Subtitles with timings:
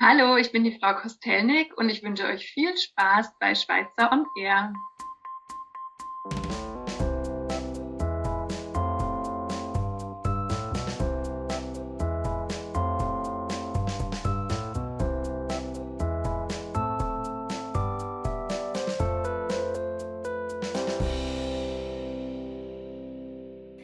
[0.00, 4.26] Hallo, ich bin die Frau Kostelnik und ich wünsche euch viel Spaß bei Schweizer und
[4.36, 4.72] Air.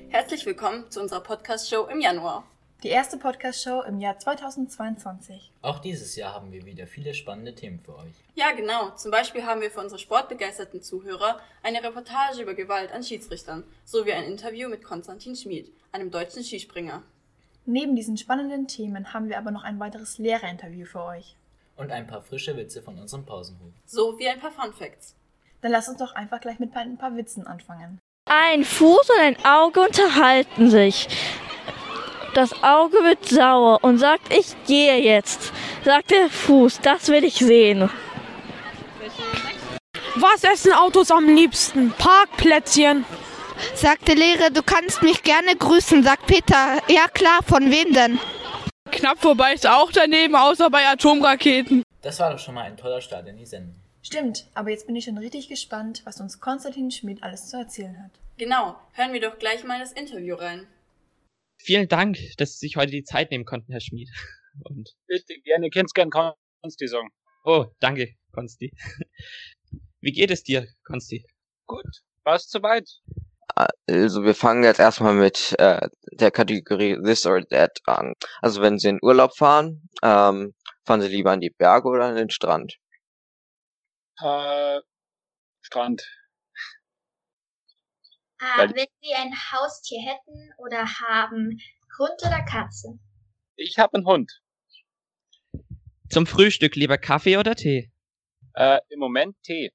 [0.08, 2.44] Herzlich willkommen zu unserer Podcast-Show im Januar.
[2.84, 5.50] Die erste Podcast-Show im Jahr 2022.
[5.62, 8.12] Auch dieses Jahr haben wir wieder viele spannende Themen für euch.
[8.34, 8.90] Ja, genau.
[8.90, 14.12] Zum Beispiel haben wir für unsere sportbegeisterten Zuhörer eine Reportage über Gewalt an Schiedsrichtern sowie
[14.12, 17.02] ein Interview mit Konstantin Schmid, einem deutschen Skispringer.
[17.64, 21.36] Neben diesen spannenden Themen haben wir aber noch ein weiteres Lehrerinterview für euch.
[21.78, 23.72] Und ein paar frische Witze von unserem Pausenhof.
[23.86, 25.14] So wie ein paar Fun Facts.
[25.62, 27.98] Dann lasst uns doch einfach gleich mit ein paar Witzen anfangen.
[28.26, 31.08] Ein Fuß und ein Auge unterhalten sich.
[32.34, 35.52] Das Auge wird sauer und sagt, ich gehe jetzt.
[35.84, 37.88] Sagt der Fuß, das will ich sehen.
[40.16, 41.92] Was essen Autos am liebsten?
[41.92, 43.04] Parkplätzchen.
[43.76, 46.82] Sagt der Lehrer, du kannst mich gerne grüßen, sagt Peter.
[46.88, 48.18] Ja klar, von wem denn?
[48.90, 51.84] Knapp vorbei ist auch daneben, außer bei Atomraketen.
[52.02, 53.76] Das war doch schon mal ein toller Start in die Sendung.
[54.02, 57.96] Stimmt, aber jetzt bin ich schon richtig gespannt, was uns Konstantin Schmid alles zu erzählen
[58.02, 58.10] hat.
[58.38, 60.66] Genau, hören wir doch gleich mal das Interview rein.
[61.58, 64.08] Vielen Dank, dass Sie sich heute die Zeit nehmen konnten, Herr Schmid.
[64.64, 67.08] Und Bitte, gerne, kennst gern Konsti sagen.
[67.44, 68.72] oh, danke, Konsti.
[70.00, 71.24] Wie geht es dir, Konsti?
[71.66, 71.86] Gut,
[72.22, 72.88] passt soweit.
[73.86, 78.14] Also wir fangen jetzt erstmal mit äh, der Kategorie This or That an.
[78.40, 80.54] Also wenn Sie in Urlaub fahren, ähm,
[80.84, 82.76] fahren Sie lieber an die Berge oder an den Strand?
[84.20, 84.80] Äh,
[85.62, 86.02] Strand.
[88.44, 91.58] Ah, wenn Sie ein Haustier hätten oder haben,
[91.98, 92.98] Hund oder Katze?
[93.56, 94.42] Ich habe einen Hund.
[96.10, 97.90] Zum Frühstück lieber Kaffee oder Tee?
[98.54, 99.72] Äh, Im Moment Tee.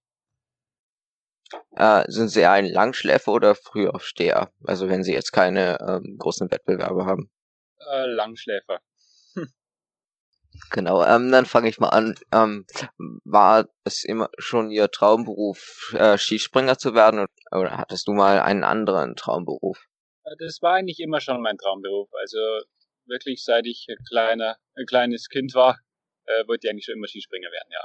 [1.72, 4.52] Äh, sind Sie ein Langschläfer oder Frühaufsteher?
[4.63, 7.31] Also wenn Sie jetzt keine ähm, großen Wettbewerbe haben.
[7.79, 8.81] Äh, Langschläfer.
[10.71, 12.15] Genau, ähm, dann fange ich mal an.
[12.31, 12.65] Ähm,
[13.23, 18.39] war es immer schon Ihr Traumberuf, äh, Skispringer zu werden oder, oder hattest du mal
[18.41, 19.87] einen anderen Traumberuf?
[20.25, 22.09] Äh, Das war eigentlich immer schon mein Traumberuf.
[22.19, 22.37] Also
[23.05, 25.79] wirklich seit ich ein, kleiner, ein kleines Kind war,
[26.25, 27.83] äh, wollte ich eigentlich schon immer Skispringer werden, ja.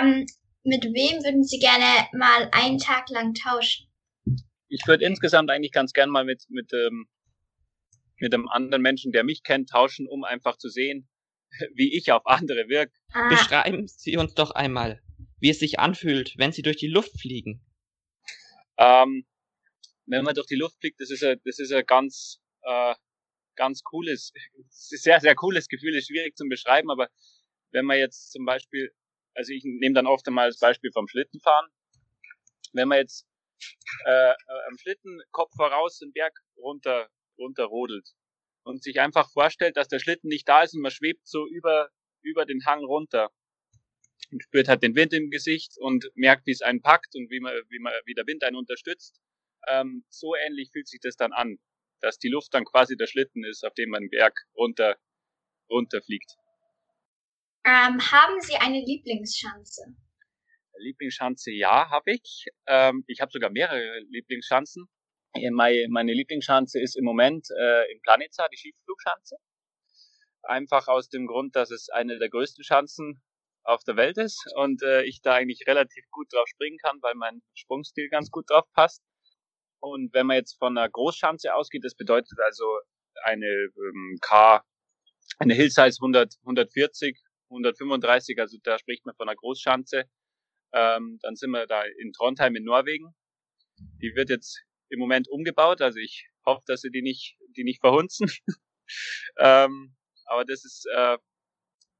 [0.00, 0.26] Ähm,
[0.64, 3.88] mit wem würden Sie gerne mal einen Tag lang tauschen?
[4.68, 7.08] Ich würde insgesamt eigentlich ganz gern mal mit, mit, ähm,
[8.18, 11.08] mit einem anderen Menschen, der mich kennt, tauschen, um einfach zu sehen,
[11.74, 12.92] wie ich auf andere wirke.
[13.12, 15.02] Ah, Beschreiben Sie uns doch einmal,
[15.40, 17.64] wie es sich anfühlt, wenn Sie durch die Luft fliegen.
[18.78, 19.26] Ähm,
[20.06, 22.94] wenn man durch die Luft fliegt, das ist ein, das ist ein ganz, äh,
[23.54, 24.32] ganz cooles,
[24.70, 27.08] sehr, sehr cooles Gefühl, ist schwierig zu beschreiben, aber
[27.70, 28.92] wenn man jetzt zum Beispiel,
[29.34, 31.70] also ich nehme dann oft einmal das Beispiel vom Schlittenfahren,
[32.72, 33.26] wenn man jetzt
[34.06, 34.34] äh, äh,
[34.68, 37.08] am Schlitten Kopf voraus den Berg runter,
[37.38, 38.08] runter rodelt
[38.64, 41.90] und sich einfach vorstellt, dass der Schlitten nicht da ist und man schwebt so über,
[42.22, 43.30] über den Hang runter
[44.30, 47.40] und spürt halt den Wind im Gesicht und merkt, wie es einen packt und wie
[47.40, 49.20] man, wie man, wie der Wind einen unterstützt.
[49.68, 51.58] Ähm, so ähnlich fühlt sich das dann an,
[52.00, 54.96] dass die Luft dann quasi der Schlitten ist, auf dem man den Berg runter,
[55.70, 56.36] runterfliegt.
[57.64, 59.94] ähm, haben Sie eine Lieblingsschanze?
[60.78, 62.46] Lieblingsschanze, ja, habe ich.
[62.66, 64.88] Ähm, ich habe sogar mehrere Lieblingsschanzen.
[65.34, 69.36] Äh, Meine, meine Lieblingsschanze ist im Moment äh, in Planitza, die Skiflugschanze.
[70.42, 73.22] Einfach aus dem Grund, dass es eine der größten Schanzen
[73.64, 77.14] auf der Welt ist und äh, ich da eigentlich relativ gut drauf springen kann, weil
[77.14, 79.02] mein Sprungstil ganz gut drauf passt.
[79.80, 82.64] Und wenn man jetzt von einer Großschanze ausgeht, das bedeutet also
[83.24, 84.64] eine ähm, K,
[85.38, 87.18] eine Hillsize 100, 140,
[87.50, 90.04] 135, also da spricht man von einer Großschanze.
[90.72, 93.14] Ähm, dann sind wir da in Trondheim in Norwegen.
[94.00, 97.80] Die wird jetzt im Moment umgebaut, also ich hoffe, dass sie die nicht, die nicht
[97.80, 98.30] verhunzen.
[99.38, 99.94] ähm,
[100.26, 101.18] aber das ist äh,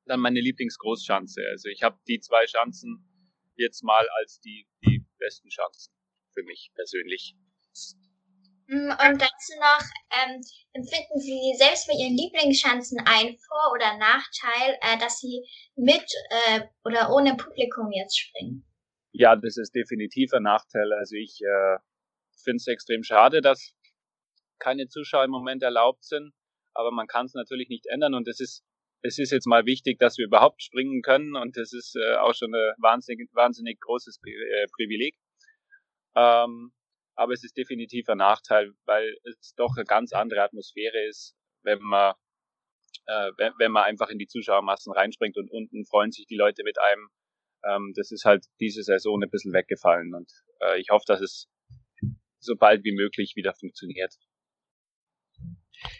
[0.06, 1.42] dann meine Lieblingsgroßschanze.
[1.50, 3.09] Also ich habe die zwei Schanzen
[3.56, 5.92] jetzt mal als die, die besten Chancen
[6.33, 7.34] für mich persönlich.
[8.66, 10.41] Mm, Und dazu noch, ähm,
[10.72, 15.42] empfinden Sie selbst bei Ihren Lieblingsschanzen einen Vor- oder Nachteil, äh, dass Sie
[15.77, 18.65] mit äh, oder ohne Publikum jetzt springen?
[19.12, 20.92] Ja, das ist definitiv ein Nachteil.
[20.95, 21.78] Also ich äh,
[22.42, 23.74] finde es extrem schade, dass
[24.59, 26.33] keine Zuschauer im Moment erlaubt sind,
[26.74, 28.65] aber man kann es natürlich nicht ändern und es ist
[29.03, 32.34] es ist jetzt mal wichtig, dass wir überhaupt springen können und das ist äh, auch
[32.34, 35.16] schon ein wahnsinnig, wahnsinnig großes Pri äh, Privileg.
[36.15, 36.72] Ähm,
[37.16, 41.80] aber es ist definitiv ein Nachteil, weil es doch eine ganz andere Atmosphäre ist, wenn
[41.80, 42.15] man
[43.06, 46.62] äh, wenn, wenn man einfach in die Zuschauermassen reinspringt und unten freuen sich die Leute
[46.62, 47.09] mit einem.
[47.65, 50.30] Ähm, das ist halt diese Saison ein bisschen weggefallen und
[50.60, 51.48] äh, ich hoffe, dass es
[52.42, 54.15] so bald wie möglich wieder funktioniert.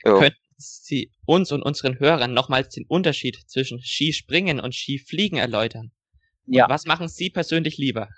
[0.05, 0.19] Jo.
[0.19, 5.93] Könnten Sie uns und unseren Hörern nochmals den Unterschied zwischen Skispringen und Skifliegen erläutern?
[6.47, 6.69] Ja.
[6.69, 8.09] Was machen Sie persönlich lieber?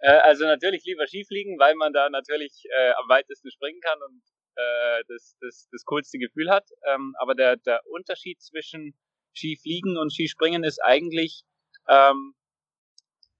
[0.00, 4.22] Äh, also natürlich lieber Skifliegen, weil man da natürlich äh, am weitesten springen kann und
[4.54, 6.68] äh, das, das, das coolste Gefühl hat.
[6.92, 8.94] Ähm, aber der, der Unterschied zwischen
[9.36, 11.42] Skifliegen und Skispringen ist eigentlich
[11.88, 12.34] ähm,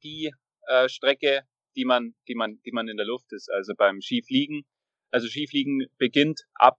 [0.03, 0.33] die
[0.67, 1.43] äh, Strecke,
[1.79, 3.49] die man, die man, die man in der Luft ist.
[3.51, 4.67] Also beim Skifliegen,
[5.11, 6.77] also Skifliegen beginnt ab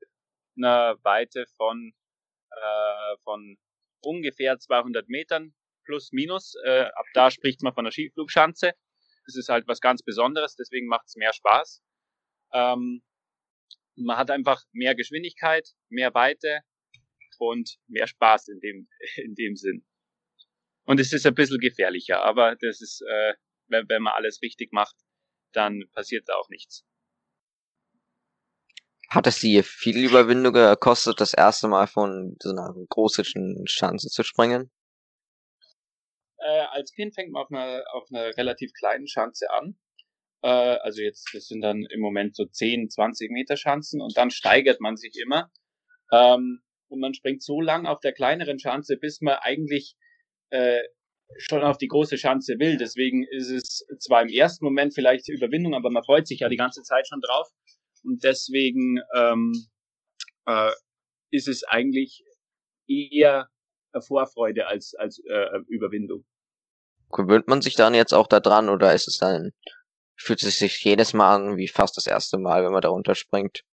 [0.57, 1.93] einer Weite von
[2.51, 3.57] äh, von
[4.01, 5.53] ungefähr 200 Metern
[5.85, 6.55] plus minus.
[6.65, 8.73] Äh, ab da spricht man von einer Skiflugschanze.
[9.25, 11.81] Das ist halt was ganz Besonderes, deswegen macht es mehr Spaß.
[12.53, 13.01] Ähm,
[13.95, 16.61] man hat einfach mehr Geschwindigkeit, mehr Weite
[17.37, 19.85] und mehr Spaß in dem, in dem Sinn.
[20.85, 23.33] Und es ist ein bisschen gefährlicher, aber das ist, äh,
[23.69, 24.95] wenn, wenn man alles richtig macht,
[25.53, 26.85] dann passiert da auch nichts.
[29.09, 34.23] Hat es Sie viel Überwindung gekostet, das erste Mal von so einer großen Schanze zu
[34.23, 34.69] springen?
[36.37, 39.79] Äh, als Kind fängt man auf einer, auf einer relativ kleinen Schanze an.
[40.43, 44.29] Äh, also jetzt, das sind dann im Moment so 10, 20 Meter Schanzen und dann
[44.29, 45.51] steigert man sich immer.
[46.11, 49.95] Ähm, und man springt so lang auf der kleineren Schanze, bis man eigentlich
[50.49, 50.81] äh,
[51.37, 52.77] schon auf die große Schanze will.
[52.77, 56.57] Deswegen ist es zwar im ersten Moment vielleicht Überwindung, aber man freut sich ja die
[56.57, 57.47] ganze Zeit schon drauf.
[58.03, 59.53] Und deswegen ähm,
[60.45, 60.71] äh,
[61.31, 62.23] ist es eigentlich
[62.87, 63.49] eher
[63.99, 66.25] Vorfreude als, als äh, Überwindung.
[67.11, 69.51] Gewöhnt man sich dann jetzt auch daran oder ist es dann,
[70.15, 73.63] fühlt es sich jedes Mal an wie fast das erste Mal, wenn man da runterspringt?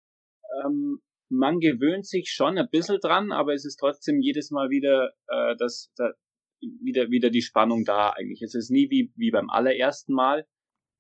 [0.65, 5.11] Ähm, man gewöhnt sich schon ein bisschen dran, aber es ist trotzdem jedes Mal wieder
[5.29, 6.13] äh, das, da,
[6.61, 8.43] wieder, wieder die Spannung da eigentlich.
[8.43, 10.47] Es ist nie wie, wie beim allerersten Mal,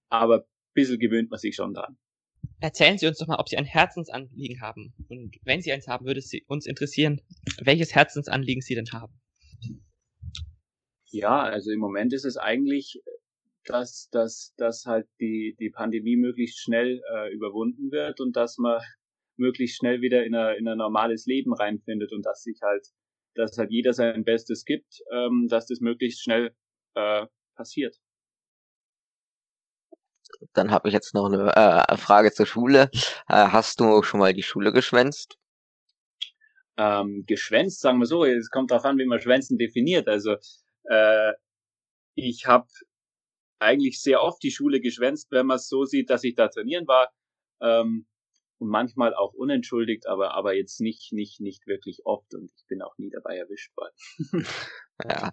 [0.08, 0.44] aber ein
[0.74, 1.98] bisschen gewöhnt man sich schon dran.
[2.60, 4.94] Erzählen Sie uns doch mal, ob Sie ein Herzensanliegen haben.
[5.08, 7.20] Und wenn Sie eins haben, würde es uns interessieren,
[7.62, 9.12] welches Herzensanliegen Sie denn haben.
[11.10, 13.00] Ja, also im Moment ist es eigentlich,
[13.64, 18.80] dass, dass, dass halt die, die Pandemie möglichst schnell äh, überwunden wird und dass man
[19.36, 22.86] möglichst schnell wieder in, ein in ein normales Leben reinfindet und dass sich halt,
[23.36, 26.54] dass halt jeder sein Bestes gibt, ähm, dass das möglichst schnell
[26.94, 27.96] äh, passiert.
[30.52, 32.90] Dann habe ich jetzt noch eine äh, Frage zur Schule.
[33.28, 35.38] Äh, hast du schon mal die Schule geschwänzt?
[36.76, 40.08] Ähm, geschwänzt, sagen wir so, es kommt darauf an, wie man Schwänzen definiert.
[40.08, 40.36] Also
[40.84, 41.32] äh,
[42.14, 42.66] ich habe
[43.58, 46.86] eigentlich sehr oft die Schule geschwänzt, wenn man es so sieht, dass ich da trainieren
[46.86, 47.10] war.
[47.60, 48.06] Ähm,
[48.58, 52.82] und manchmal auch unentschuldigt, aber, aber jetzt nicht, nicht, nicht wirklich oft und ich bin
[52.82, 53.94] auch nie dabei erwischt worden.
[55.04, 55.32] ja.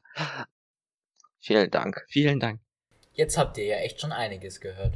[1.40, 2.06] Vielen Dank.
[2.08, 2.62] Vielen Dank.
[3.14, 4.94] Jetzt habt ihr ja echt schon einiges gehört.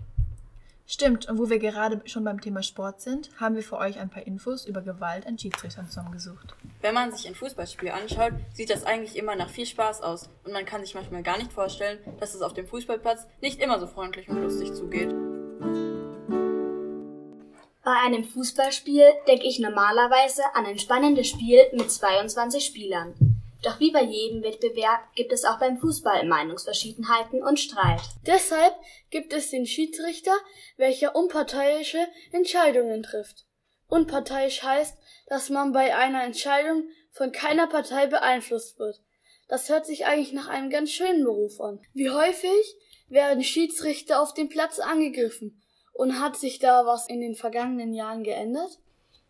[0.90, 4.10] Stimmt, und wo wir gerade schon beim Thema Sport sind, haben wir für euch ein
[4.10, 6.56] paar Infos über Gewalt an Schiedsrichtern zusammengesucht.
[6.80, 10.54] Wenn man sich ein Fußballspiel anschaut, sieht das eigentlich immer nach viel Spaß aus und
[10.54, 13.88] man kann sich manchmal gar nicht vorstellen, dass es auf dem Fußballplatz nicht immer so
[13.88, 15.14] freundlich und lustig zugeht.
[17.88, 23.16] Bei einem Fußballspiel denke ich normalerweise an ein spannendes Spiel mit 22 Spielern.
[23.64, 28.02] Doch wie bei jedem Wettbewerb gibt es auch beim Fußball Meinungsverschiedenheiten und Streit.
[28.26, 28.76] Deshalb
[29.10, 30.34] gibt es den Schiedsrichter,
[30.76, 33.46] welcher unparteiische Entscheidungen trifft.
[33.88, 34.98] Unparteiisch heißt,
[35.28, 39.00] dass man bei einer Entscheidung von keiner Partei beeinflusst wird.
[39.48, 41.80] Das hört sich eigentlich nach einem ganz schönen Beruf an.
[41.94, 42.76] Wie häufig
[43.08, 45.64] werden Schiedsrichter auf dem Platz angegriffen?
[45.98, 48.78] Und hat sich da was in den vergangenen Jahren geändert?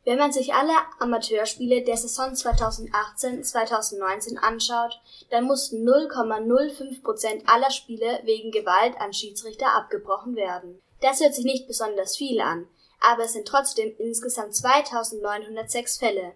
[0.03, 8.19] Wenn man sich alle Amateurspiele der Saison 2018-2019 anschaut, dann mussten 0,05 Prozent aller Spiele
[8.25, 10.81] wegen Gewalt an Schiedsrichter abgebrochen werden.
[10.99, 12.67] Das hört sich nicht besonders viel an,
[12.99, 16.33] aber es sind trotzdem insgesamt 2906 Fälle.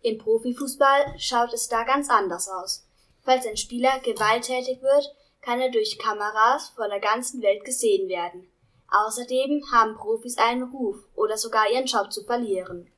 [0.00, 2.84] Im Profifußball schaut es da ganz anders aus.
[3.24, 8.48] Falls ein Spieler gewalttätig wird, kann er durch Kameras vor der ganzen Welt gesehen werden.
[8.92, 12.90] Außerdem haben Profis einen Ruf oder sogar ihren Job zu verlieren.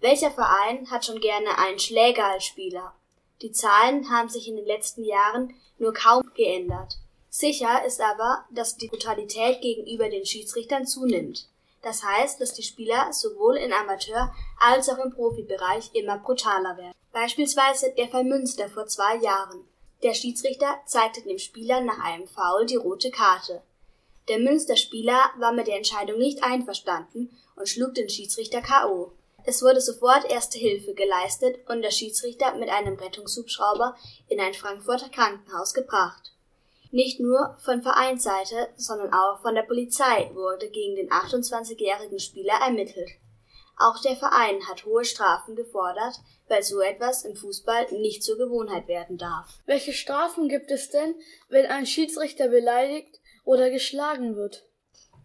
[0.00, 2.94] Welcher Verein hat schon gerne einen Schläger als Spieler?
[3.42, 6.98] Die Zahlen haben sich in den letzten Jahren nur kaum geändert.
[7.30, 11.48] Sicher ist aber, dass die Brutalität gegenüber den Schiedsrichtern zunimmt.
[11.82, 16.94] Das heißt, dass die Spieler sowohl im Amateur- als auch im Profibereich immer brutaler werden.
[17.12, 19.64] Beispielsweise der Fall Münster vor zwei Jahren.
[20.02, 23.62] Der Schiedsrichter zeigte dem Spieler nach einem Foul die rote Karte.
[24.30, 29.10] Der Münster-Spieler war mit der Entscheidung nicht einverstanden und schlug den Schiedsrichter K.O.
[29.44, 33.96] Es wurde sofort erste Hilfe geleistet und der Schiedsrichter mit einem Rettungshubschrauber
[34.28, 36.32] in ein Frankfurter Krankenhaus gebracht.
[36.92, 43.10] Nicht nur von Vereinsseite, sondern auch von der Polizei wurde gegen den 28-jährigen Spieler ermittelt.
[43.78, 48.86] Auch der Verein hat hohe Strafen gefordert, weil so etwas im Fußball nicht zur Gewohnheit
[48.86, 49.58] werden darf.
[49.66, 51.16] Welche Strafen gibt es denn,
[51.48, 54.64] wenn ein Schiedsrichter beleidigt oder geschlagen wird?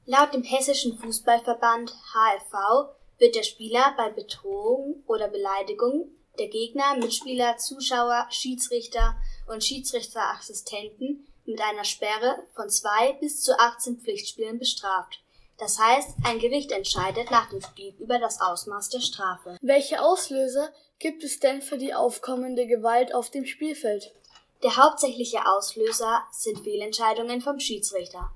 [0.06, 7.58] Laut dem Hessischen Fußballverband HFV wird der Spieler bei Bedrohung oder Beleidigung der Gegner, Mitspieler,
[7.58, 9.16] Zuschauer, Schiedsrichter
[9.48, 15.22] und Schiedsrichterassistenten mit einer Sperre von zwei bis zu 18 Pflichtspielen bestraft.
[15.58, 19.58] Das heißt, ein Gericht entscheidet nach dem Spiel über das Ausmaß der Strafe.
[19.62, 20.70] Welche Auslöser
[21.00, 24.14] gibt es denn für die aufkommende Gewalt auf dem Spielfeld?
[24.64, 28.32] Der hauptsächliche Auslöser sind Fehlentscheidungen vom Schiedsrichter.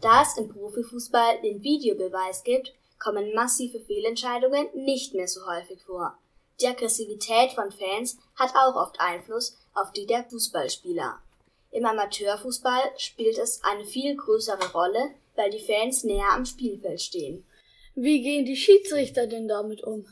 [0.00, 6.18] Da es im Profifußball den Videobeweis gibt, kommen massive Fehlentscheidungen nicht mehr so häufig vor.
[6.60, 11.20] Die Aggressivität von Fans hat auch oft Einfluss auf die der Fußballspieler.
[11.70, 17.46] Im Amateurfußball spielt es eine viel größere Rolle, weil die Fans näher am Spielfeld stehen.
[17.94, 20.06] Wie gehen die Schiedsrichter denn damit um?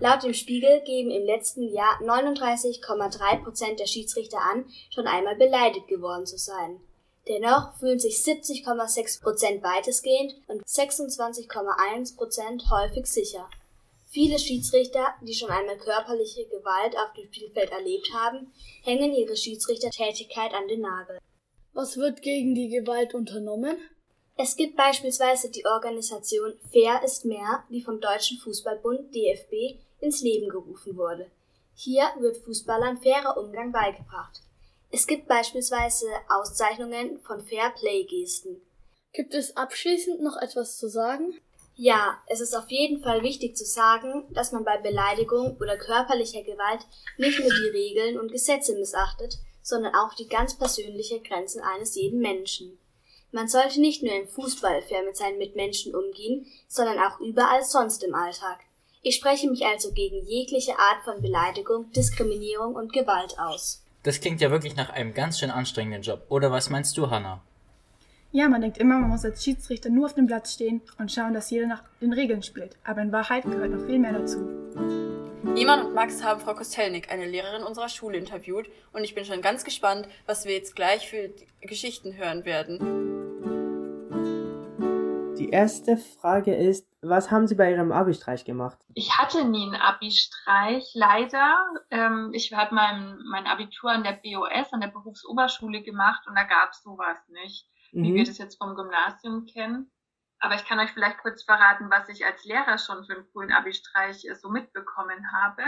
[0.00, 5.88] Laut dem Spiegel geben im letzten Jahr 39,3 Prozent der Schiedsrichter an, schon einmal beleidigt
[5.88, 6.80] geworden zu sein.
[7.28, 13.48] Dennoch fühlen sich 70,6 Prozent weitestgehend und 26,1 Prozent häufig sicher.
[14.08, 18.52] Viele Schiedsrichter, die schon einmal körperliche Gewalt auf dem Spielfeld erlebt haben,
[18.84, 21.18] hängen ihre Schiedsrichtertätigkeit an den Nagel.
[21.72, 23.76] Was wird gegen die Gewalt unternommen?
[24.36, 30.48] Es gibt beispielsweise die Organisation Fair ist mehr, die vom Deutschen Fußballbund DFB ins Leben
[30.48, 31.30] gerufen wurde.
[31.76, 34.40] Hier wird Fußballern fairer Umgang beigebracht.
[34.90, 38.60] Es gibt beispielsweise Auszeichnungen von Fair Play Gesten.
[39.12, 41.38] Gibt es abschließend noch etwas zu sagen?
[41.76, 46.42] Ja, es ist auf jeden Fall wichtig zu sagen, dass man bei Beleidigung oder körperlicher
[46.42, 46.86] Gewalt
[47.18, 52.20] nicht nur die Regeln und Gesetze missachtet, sondern auch die ganz persönliche Grenzen eines jeden
[52.20, 52.78] Menschen.
[53.34, 58.04] Man sollte nicht nur im Fußball fair mit seinen Mitmenschen umgehen, sondern auch überall sonst
[58.04, 58.60] im Alltag.
[59.02, 63.82] Ich spreche mich also gegen jegliche Art von Beleidigung, Diskriminierung und Gewalt aus.
[64.04, 66.26] Das klingt ja wirklich nach einem ganz schön anstrengenden Job.
[66.28, 67.42] Oder was meinst du, Hannah?
[68.30, 71.34] Ja, man denkt immer, man muss als Schiedsrichter nur auf dem Platz stehen und schauen,
[71.34, 72.76] dass jeder nach den Regeln spielt.
[72.84, 74.46] Aber in Wahrheit gehört noch viel mehr dazu.
[75.56, 79.40] Iman und Max haben Frau Kostelnik, eine Lehrerin unserer Schule, interviewt und ich bin schon
[79.40, 81.30] ganz gespannt, was wir jetzt gleich für
[81.60, 82.80] Geschichten hören werden.
[85.38, 88.78] Die erste Frage ist, was haben Sie bei Ihrem Abi-Streich gemacht?
[88.94, 91.54] Ich hatte nie einen Abi-Streich, leider.
[91.92, 96.42] Ähm, ich habe mein, mein Abitur an der BOS, an der Berufsoberschule gemacht und da
[96.42, 98.02] gab es sowas nicht, mhm.
[98.02, 99.88] wie wir das jetzt vom Gymnasium kennen.
[100.44, 103.50] Aber ich kann euch vielleicht kurz verraten, was ich als Lehrer schon für einen coolen
[103.50, 105.62] Abi-Streich äh, so mitbekommen habe.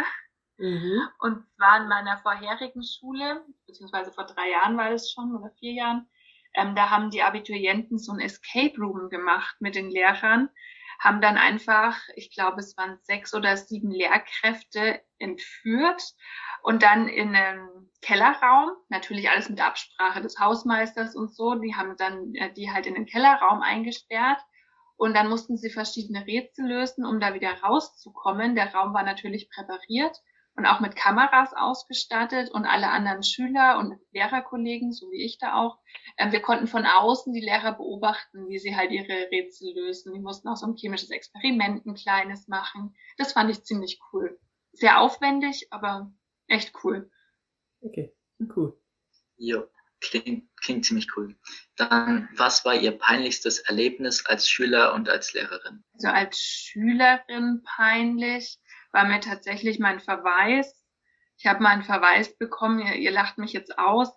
[0.58, 1.08] Mhm.
[1.18, 5.72] Und zwar in meiner vorherigen Schule, beziehungsweise vor drei Jahren war das schon oder vier
[5.72, 6.06] Jahren,
[6.52, 10.50] ähm, da haben die Abiturienten so ein Escape Room gemacht mit den Lehrern
[10.98, 16.02] haben dann einfach, ich glaube, es waren sechs oder sieben Lehrkräfte entführt
[16.62, 21.96] und dann in einen Kellerraum, natürlich alles mit Absprache des Hausmeisters und so, die haben
[21.98, 24.40] dann äh, die halt in den Kellerraum eingesperrt
[24.96, 28.54] und dann mussten sie verschiedene Rätsel lösen, um da wieder rauszukommen.
[28.54, 30.16] Der Raum war natürlich präpariert
[30.56, 35.54] und auch mit Kameras ausgestattet und alle anderen Schüler und Lehrerkollegen, so wie ich da
[35.54, 35.78] auch,
[36.16, 40.14] äh, wir konnten von außen die Lehrer beobachten, wie sie halt ihre Rätsel lösen.
[40.14, 42.96] Die mussten auch so ein chemisches Experiment, ein kleines machen.
[43.18, 44.38] Das fand ich ziemlich cool.
[44.72, 46.10] Sehr aufwendig, aber
[46.46, 47.10] echt cool.
[47.82, 48.14] Okay,
[48.56, 48.78] cool.
[49.36, 49.64] Jo,
[50.10, 51.36] klingt, klingt ziemlich cool.
[51.76, 55.84] Dann, was war Ihr peinlichstes Erlebnis als Schüler und als Lehrerin?
[55.94, 58.58] Also als Schülerin peinlich
[58.92, 60.84] war mir tatsächlich mein Verweis.
[61.38, 64.10] Ich habe mal einen Verweis bekommen, ihr, ihr lacht mich jetzt aus,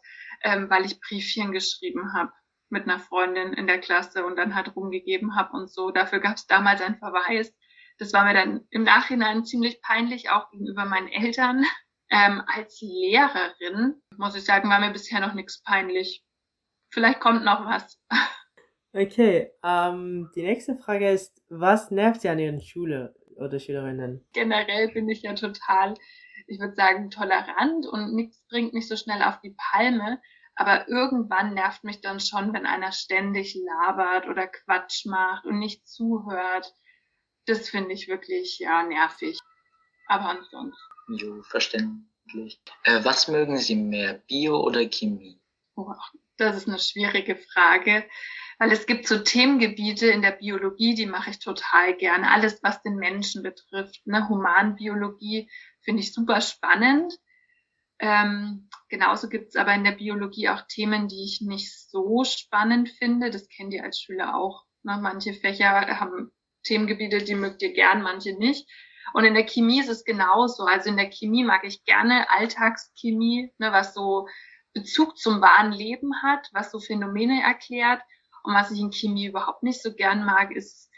[0.43, 2.31] ähm, weil ich Briefchen geschrieben habe
[2.69, 5.91] mit einer Freundin in der Klasse und dann halt rumgegeben habe und so.
[5.91, 7.53] Dafür gab es damals einen Verweis.
[7.97, 11.65] Das war mir dann im Nachhinein ziemlich peinlich, auch gegenüber meinen Eltern.
[12.11, 16.23] Ähm, als Lehrerin, muss ich sagen, war mir bisher noch nichts peinlich.
[16.91, 17.99] Vielleicht kommt noch was.
[18.91, 23.13] Okay, ähm, die nächste Frage ist, was nervt Sie an Ihren Schule?
[23.39, 24.25] oder Schülerinnen?
[24.33, 25.95] Generell bin ich ja total,
[26.47, 30.21] ich würde sagen, tolerant und nichts bringt mich so schnell auf die Palme.
[30.55, 35.87] Aber irgendwann nervt mich dann schon, wenn einer ständig labert oder Quatsch macht und nicht
[35.87, 36.73] zuhört.
[37.45, 39.39] Das finde ich wirklich, ja, nervig.
[40.07, 40.88] Aber ansonsten.
[41.09, 42.61] Jo, verständlich.
[42.83, 45.39] Äh, was mögen Sie mehr, Bio oder Chemie?
[45.75, 45.93] Oh,
[46.37, 48.05] das ist eine schwierige Frage.
[48.59, 52.29] weil es gibt so Themengebiete in der Biologie, die mache ich total gerne.
[52.29, 54.05] Alles, was den Menschen betrifft.
[54.05, 54.27] Ne?
[54.27, 55.49] Humanbiologie
[55.81, 57.13] finde ich super spannend.
[57.99, 62.89] Ähm, genauso gibt es aber in der Biologie auch Themen, die ich nicht so spannend
[62.89, 63.29] finde.
[63.29, 64.65] Das kennt ihr als Schüler auch.
[64.83, 64.99] Ne?
[65.01, 66.31] Manche Fächer haben
[66.63, 68.69] Themengebiete, die mögt ihr gern, manche nicht.
[69.13, 70.65] Und in der Chemie ist es genauso.
[70.65, 74.27] Also in der Chemie mag ich gerne Alltagschemie, ne, was so
[74.73, 78.01] Bezug zum wahren Leben hat, was so Phänomene erklärt.
[78.43, 80.89] Und was ich in Chemie überhaupt nicht so gern mag, ist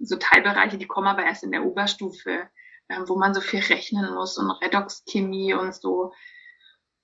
[0.00, 2.48] so Teilbereiche, die kommen aber erst in der Oberstufe,
[2.88, 6.12] äh, wo man so viel rechnen muss und Redoxchemie und so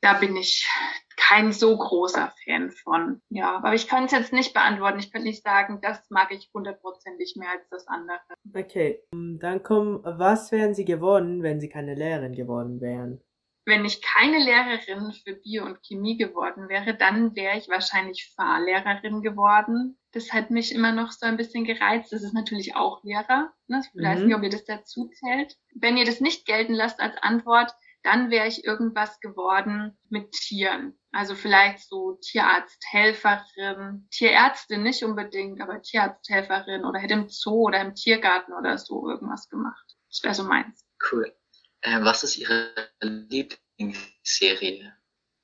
[0.00, 0.68] da bin ich
[1.16, 3.20] kein so großer Fan von.
[3.30, 4.98] Ja, aber ich kann es jetzt nicht beantworten.
[4.98, 8.20] Ich könnte nicht sagen, das mag ich hundertprozentig mehr als das andere.
[8.54, 13.20] Okay, dann kommen, was wären Sie geworden, wenn Sie keine Lehrerin geworden wären?
[13.68, 19.22] Wenn ich keine Lehrerin für Bio und Chemie geworden wäre, dann wäre ich wahrscheinlich Fahrlehrerin
[19.22, 19.98] geworden.
[20.12, 22.12] Das hat mich immer noch so ein bisschen gereizt.
[22.12, 23.52] Das ist natürlich auch Lehrer.
[23.66, 23.82] Ne?
[23.92, 24.26] Ich weiß Mhm.
[24.26, 25.56] nicht, ob ihr das dazu zählt.
[25.74, 27.72] Wenn ihr das nicht gelten lasst als Antwort,
[28.06, 30.96] dann wäre ich irgendwas geworden mit Tieren.
[31.10, 37.96] Also vielleicht so Tierarzthelferin, Tierärztin nicht unbedingt, aber Tierarzthelferin oder hätte im Zoo oder im
[37.96, 39.96] Tiergarten oder so irgendwas gemacht.
[40.08, 40.86] Das wäre so meins.
[41.10, 41.34] Cool.
[41.80, 44.92] Äh, was ist Ihre Lieblingsserie?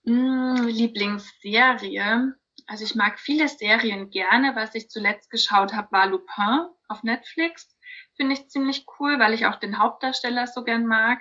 [0.05, 2.35] Mm, Lieblingsserie.
[2.69, 4.55] Also ich mag viele Serien gerne.
[4.55, 7.77] Was ich zuletzt geschaut habe, war Lupin auf Netflix.
[8.15, 11.19] Finde ich ziemlich cool, weil ich auch den Hauptdarsteller so gern mag.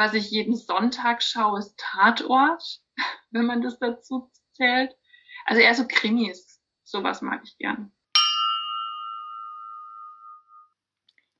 [0.00, 2.80] Was ich jeden Sonntag schaue, ist Tatort,
[3.32, 4.96] wenn man das dazu zählt.
[5.44, 6.58] Also eher so Krimis.
[6.84, 7.92] Sowas mag ich gern.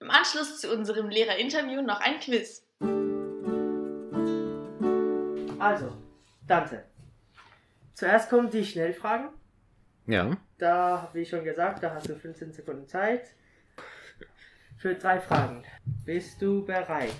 [0.01, 2.69] Im Anschluss zu unserem Lehrerinterview noch ein Quiz.
[5.59, 5.97] Also,
[6.47, 6.85] Dante.
[7.95, 9.31] Zuerst kommen die Schnellfragen.
[10.07, 10.37] Ja.
[10.59, 13.27] Da habe ich schon gesagt, da hast du 15 Sekunden Zeit.
[14.77, 15.65] Für drei Fragen.
[16.05, 17.17] Bist du bereit?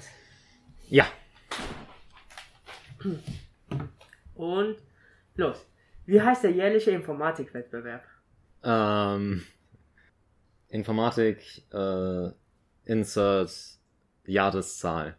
[0.91, 1.07] Ja.
[4.35, 4.77] Und
[5.37, 5.67] los.
[6.07, 8.05] Wie heißt der jährliche Informatikwettbewerb?
[8.65, 9.45] Ähm,
[10.69, 12.31] Informatik, äh,
[12.85, 13.53] Insert,
[14.25, 15.17] Jahreszahl.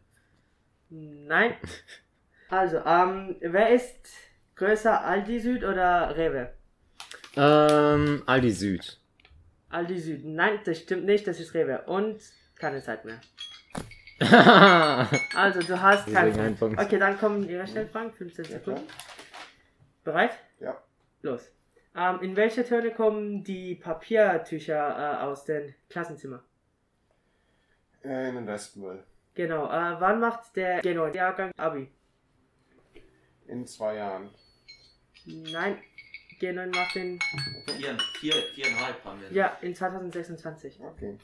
[0.89, 1.56] Nein.
[2.50, 4.10] Also, ähm, wer ist
[4.58, 6.54] größer, Aldi Süd oder Rewe?
[7.38, 9.00] Ähm, Aldi Süd.
[9.70, 10.26] Aldi Süd.
[10.26, 11.84] Nein, das stimmt nicht, das ist Rewe.
[11.84, 12.22] Und
[12.56, 13.22] keine Zeit mehr.
[15.36, 16.60] Also, du hast keine Deswegen ein Zeit.
[16.60, 16.80] Punkt.
[16.80, 18.12] Okay, dann kommen die Schnellfragen.
[18.12, 18.82] 15 Sekunden.
[20.04, 20.32] Bereit?
[20.60, 20.78] Ja.
[21.22, 21.52] Los.
[21.96, 26.44] Ähm, in welche Töne kommen die Papiertücher äh, aus dem Klassenzimmer?
[28.04, 29.04] Äh, in den Westmüll.
[29.34, 29.66] Genau.
[29.66, 31.92] Äh, wann macht der genau, Jahrgang Abi?
[33.48, 34.30] In zwei Jahren.
[35.26, 35.78] Nein.
[36.42, 37.20] G9 Martin.
[37.78, 39.32] Vier, vier, viereinhalb haben wir.
[39.32, 40.80] Ja, in 2026.
[40.82, 41.18] Okay.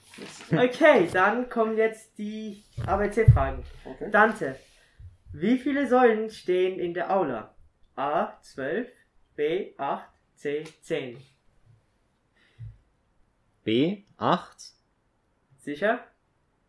[0.51, 3.63] Okay, dann kommen jetzt die ABC-Fragen.
[3.83, 4.11] Okay.
[4.11, 4.55] Dante,
[5.33, 7.55] wie viele Säulen stehen in der Aula?
[7.95, 8.87] A 12,
[9.35, 11.17] B 8, C 10.
[13.63, 14.73] B 8?
[15.57, 15.99] Sicher?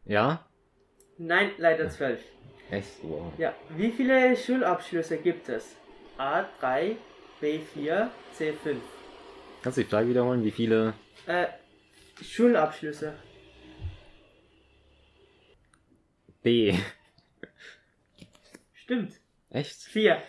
[0.05, 0.45] Ja.
[1.19, 2.25] Nein, leider 12.
[2.71, 3.03] Echt?
[3.03, 3.33] Wow.
[3.37, 3.55] Ja.
[3.71, 5.77] Wie viele Schulabschlüsse gibt es?
[6.19, 6.97] A3,
[7.41, 8.77] B4, C5.
[9.63, 10.95] Kannst du die Frage wiederholen, wie viele?
[11.27, 11.47] Äh,
[12.23, 13.15] Schulabschlüsse.
[16.43, 16.77] B.
[18.75, 19.13] Stimmt.
[19.51, 19.77] Echt?
[19.83, 20.23] Vier.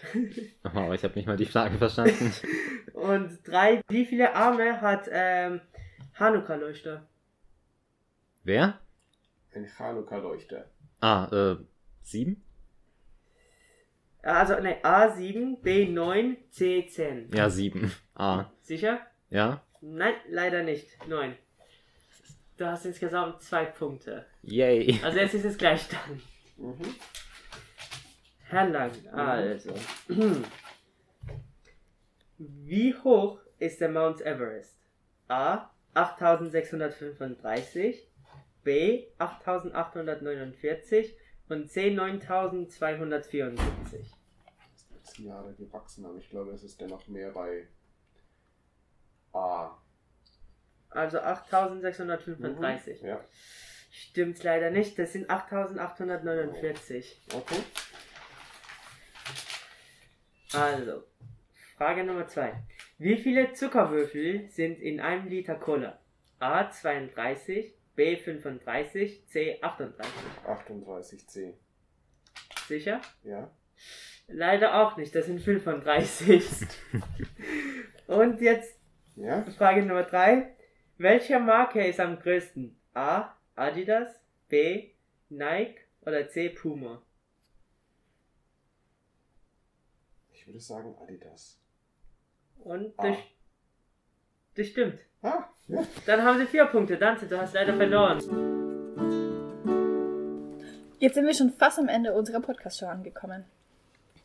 [0.63, 2.33] Oh, ich habe nicht mal die Frage verstanden.
[2.93, 5.61] Und drei, wie viele Arme hat ähm,
[6.15, 7.07] Hanukkah-Leuchter?
[8.43, 8.79] Wer?
[9.53, 10.65] Ein Hanukkah-Leuchter.
[11.01, 11.63] Ah, äh,
[12.01, 12.43] sieben?
[14.21, 17.35] Also, ne, A7, B9, C10.
[17.35, 17.91] Ja, 7.
[18.15, 18.45] Ah.
[18.61, 18.99] Sicher?
[19.29, 19.63] Ja?
[19.81, 20.87] Nein, leider nicht.
[21.07, 21.35] 9.
[22.57, 24.25] Du hast insgesamt zwei Punkte.
[24.41, 24.99] Yay.
[25.01, 26.21] Also jetzt ist es gleich dann.
[26.57, 26.95] Mhm.
[28.49, 29.73] Herr Lang, also.
[32.37, 34.75] Wie hoch ist der Mount Everest?
[35.29, 35.69] A.
[35.93, 38.05] 8635,
[38.63, 39.05] B.
[39.17, 41.15] 8849
[41.49, 41.91] und C.
[41.91, 44.15] 9274.
[45.19, 47.67] letzten Jahre gewachsen, aber ich glaube, es ist dennoch mehr bei
[49.33, 49.77] A.
[50.89, 53.01] Also 8635.
[53.01, 53.23] Mhm, ja.
[53.91, 57.21] Stimmt leider nicht, das sind 8849.
[57.33, 57.63] Okay.
[60.53, 61.03] Also,
[61.75, 62.53] Frage Nummer 2.
[62.97, 65.99] Wie viele Zuckerwürfel sind in einem Liter Cola?
[66.39, 70.09] A 32, B 35, C 38.
[70.45, 71.53] 38C.
[72.65, 73.01] Sicher?
[73.25, 73.51] Ja.
[74.29, 76.65] Leider auch nicht, das sind 35.
[78.07, 78.79] Und jetzt
[79.17, 79.43] Ja?
[79.57, 80.55] Frage Nummer 3.
[80.97, 82.79] Welche Marke ist am größten?
[82.93, 83.35] A.
[83.55, 84.91] Adidas, B.
[85.27, 86.47] Nike oder C.
[86.51, 87.03] Puma?
[90.31, 91.59] Ich würde sagen Adidas.
[92.63, 93.17] Und A.
[94.59, 94.99] das, stimmt.
[95.21, 95.83] Ah, ja.
[96.05, 96.97] Dann haben sie vier Punkte.
[96.97, 98.19] Danze, du hast leider verloren.
[100.99, 103.45] Jetzt sind wir schon fast am Ende unserer Podcast-Show angekommen.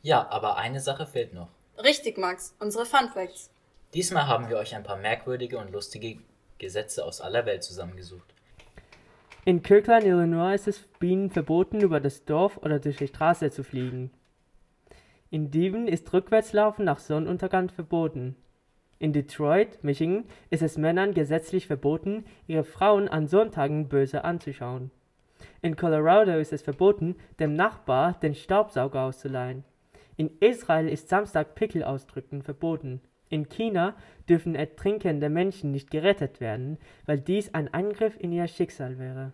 [0.03, 1.49] Ja, aber eine Sache fehlt noch.
[1.83, 2.55] Richtig, Max.
[2.59, 3.51] Unsere Fun Facts.
[3.95, 6.19] Diesmal haben wir euch ein paar merkwürdige und lustige
[6.59, 8.35] Gesetze aus aller Welt zusammengesucht.
[9.45, 13.63] In Kirkland, Illinois ist es Bienen verboten, über das Dorf oder durch die Straße zu
[13.63, 14.11] fliegen.
[15.31, 18.37] In Devon ist Rückwärtslaufen nach Sonnenuntergang verboten.
[18.99, 24.91] In Detroit, Michigan, ist es Männern gesetzlich verboten, ihre Frauen an Sonntagen böse anzuschauen.
[25.63, 29.65] In Colorado ist es verboten, dem Nachbar den Staubsauger auszuleihen.
[30.17, 33.01] In Israel ist Samstag Pickel ausdrücken verboten.
[33.31, 33.97] In China
[34.29, 39.33] dürfen ertrinkende Menschen nicht gerettet werden, weil dies ein Eingriff in ihr Schicksal wäre.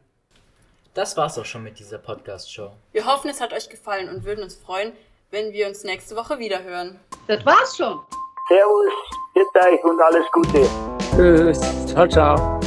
[0.95, 2.73] Das war's auch schon mit dieser Podcast-Show.
[2.93, 4.93] Wir hoffen, es hat euch gefallen und würden uns freuen,
[5.31, 6.99] wenn wir uns nächste Woche wieder hören.
[7.29, 8.01] Das war's schon.
[8.51, 8.93] Servus,
[9.33, 10.67] bitte euch und alles Gute.
[11.15, 11.61] Tschüss.
[11.87, 12.59] Ciao, ciao.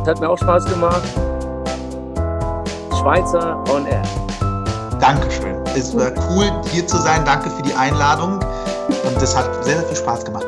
[0.00, 1.02] Es hat mir auch Spaß gemacht.
[3.00, 4.02] Schweizer on Air.
[5.00, 5.56] Dankeschön.
[5.74, 7.24] Es war cool, hier zu sein.
[7.24, 8.34] Danke für die Einladung.
[9.04, 10.46] Und es hat sehr, sehr viel Spaß gemacht.